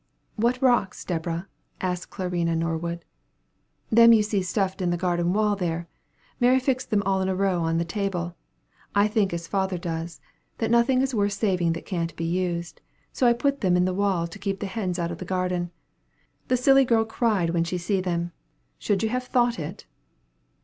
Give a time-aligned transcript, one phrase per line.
[0.35, 1.47] "What rocks, Deborah!"
[1.79, 3.05] asked Clarina Norwood.
[3.91, 5.87] "Them you see stuffed into the garden wall, there.
[6.39, 8.35] Mary fixed them all in a row on the table.
[8.95, 10.19] I think as father does,
[10.57, 12.81] that nothing is worth saving that can't be used;
[13.13, 15.69] so I put them in the wall to keep the hens out of the garden.
[16.47, 18.31] The silly girl cried when she see them;
[18.79, 19.85] should you have thought it?"